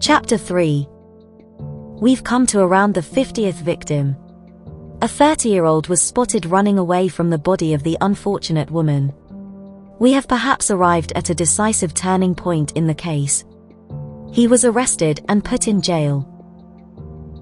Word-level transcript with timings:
Chapter 0.00 0.38
3 0.38 0.86
We've 2.00 2.22
come 2.22 2.46
to 2.46 2.60
around 2.60 2.94
the 2.94 3.00
50th 3.00 3.60
victim. 3.62 4.14
A 5.02 5.08
30 5.08 5.48
year 5.48 5.64
old 5.64 5.88
was 5.88 6.00
spotted 6.00 6.46
running 6.46 6.78
away 6.78 7.08
from 7.08 7.30
the 7.30 7.38
body 7.38 7.74
of 7.74 7.82
the 7.82 7.98
unfortunate 8.00 8.70
woman. 8.70 9.12
We 9.98 10.12
have 10.12 10.28
perhaps 10.28 10.70
arrived 10.70 11.12
at 11.16 11.30
a 11.30 11.34
decisive 11.34 11.94
turning 11.94 12.36
point 12.36 12.72
in 12.72 12.86
the 12.86 12.94
case. 12.94 13.44
He 14.32 14.46
was 14.46 14.64
arrested 14.64 15.24
and 15.28 15.44
put 15.44 15.66
in 15.66 15.82
jail. 15.82 16.24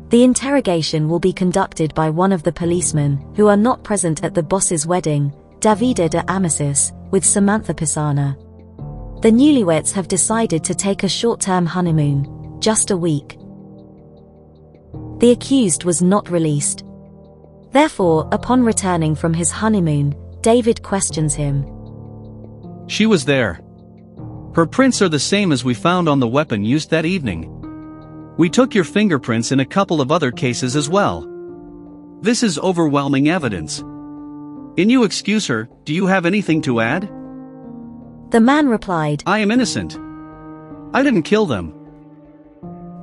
The 0.09 0.25
interrogation 0.25 1.11
will 1.11 1.21
be 1.21 1.35
conducted 1.35 1.95
by 1.95 2.09
one 2.09 2.33
of 2.33 2.43
the 2.43 2.53
policemen 2.53 3.19
who 3.37 3.49
are 3.49 3.57
not 3.57 3.85
present 3.85 4.25
at 4.25 4.33
the 4.33 4.43
boss's 4.43 4.87
wedding, 4.87 5.31
Davide 5.61 6.09
de 6.09 6.23
Amicis, 6.23 6.93
with 7.11 7.25
Samantha 7.25 7.75
Pisana. 7.75 8.35
The 9.21 9.31
newlyweds 9.31 9.93
have 9.93 10.09
decided 10.09 10.65
to 10.65 10.75
take 10.75 11.03
a 11.03 11.09
short-term 11.09 11.67
honeymoon, 11.67 12.36
just 12.61 12.91
a 12.91 12.97
week. 12.97 13.39
The 15.19 15.31
accused 15.31 15.85
was 15.85 16.03
not 16.03 16.31
released. 16.31 16.85
Therefore, 17.73 18.29
upon 18.33 18.63
returning 18.63 19.15
from 19.15 19.35
his 19.35 19.51
honeymoon, 19.51 20.15
David 20.41 20.83
questions 20.83 21.35
him. 21.35 21.65
She 22.87 23.07
was 23.07 23.25
there. 23.25 23.61
Her 24.55 24.67
prints 24.67 25.03
are 25.03 25.09
the 25.09 25.19
same 25.19 25.53
as 25.53 25.65
we 25.65 25.75
found 25.75 26.09
on 26.09 26.21
the 26.21 26.29
weapon 26.29 26.65
used 26.65 26.91
that 26.91 27.05
evening. 27.05 27.53
We 28.39 28.49
took 28.49 28.75
your 28.75 28.85
fingerprints 28.85 29.53
in 29.53 29.61
a 29.61 29.67
couple 29.67 30.01
of 30.01 30.13
other 30.13 30.31
cases 30.31 30.77
as 30.77 30.89
well. 30.89 31.27
This 32.23 32.43
is 32.43 32.59
overwhelming 32.59 33.29
evidence. 33.29 33.81
In 34.77 34.91
you 34.91 35.05
excuse 35.05 35.47
her, 35.47 35.69
do 35.85 35.95
you 35.95 36.07
have 36.07 36.27
anything 36.27 36.63
to 36.63 36.81
add? 36.81 37.03
The 38.31 38.41
man 38.41 38.69
replied, 38.69 39.23
I 39.27 39.39
am 39.39 39.51
innocent. 39.51 39.99
I 40.95 41.03
didn't 41.03 41.23
kill 41.23 41.47
them. 41.47 41.73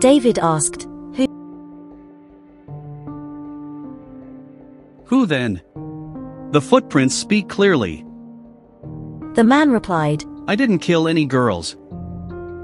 David 0.04 0.38
asked, 0.38 0.84
Who? 1.16 1.26
Who 5.06 5.26
then? 5.26 5.62
The 6.52 6.60
footprints 6.60 7.16
speak 7.16 7.48
clearly. 7.48 8.06
The 9.36 9.46
man 9.46 9.72
replied, 9.72 10.26
I 10.46 10.58
didn't 10.58 10.80
kill 10.80 11.08
any 11.08 11.26
girls. 11.26 11.78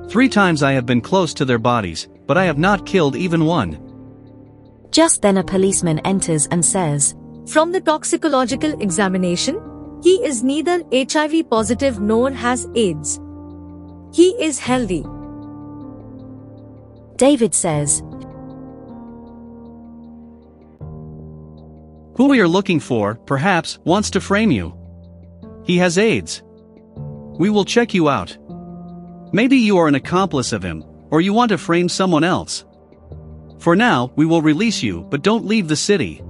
Three 0.10 0.28
times 0.28 0.64
I 0.64 0.74
have 0.74 0.86
been 0.86 1.00
close 1.00 1.34
to 1.36 1.46
their 1.46 1.60
bodies, 1.60 2.10
but 2.28 2.38
I 2.38 2.44
have 2.44 2.58
not 2.58 2.86
killed 2.86 3.16
even 3.16 3.46
one. 3.46 3.80
Just 4.92 5.22
then 5.22 5.38
a 5.38 5.44
policeman 5.44 6.00
enters 6.00 6.46
and 6.48 6.66
says, 6.66 7.16
From 7.48 7.72
the 7.72 7.80
toxicological 7.80 8.82
examination, 8.82 9.62
he 10.04 10.16
is 10.26 10.44
neither 10.44 10.84
HIV 10.92 11.50
positive 11.50 12.02
nor 12.02 12.32
has 12.32 12.68
AIDS. 12.76 13.18
He 14.12 14.32
is 14.44 14.60
healthy. 14.60 15.06
David 17.20 17.54
says, 17.54 18.00
Who 22.16 22.32
are 22.32 22.48
looking 22.48 22.80
for, 22.80 23.16
perhaps, 23.16 23.78
wants 23.84 24.10
to 24.12 24.22
frame 24.22 24.52
you. 24.52 24.74
He 25.66 25.78
has 25.80 25.98
AIDS. 25.98 26.42
We 27.38 27.50
will 27.50 27.66
check 27.66 27.94
you 27.94 28.08
out. 28.08 28.38
Maybe 29.34 29.58
you 29.58 29.78
are 29.80 29.90
an 29.90 29.96
accomplice 29.96 30.54
of 30.54 30.64
him, 30.64 30.86
or 31.12 31.20
you 31.20 31.34
want 31.34 31.50
to 31.50 31.58
frame 31.58 31.90
someone 31.90 32.24
else. 32.24 32.64
For 33.58 33.76
now, 33.76 34.14
we 34.16 34.26
will 34.26 34.42
release 34.42 34.82
you, 34.82 35.02
but 35.10 35.22
don't 35.22 35.46
leave 35.46 35.68
the 35.68 35.76
city. 35.76 36.22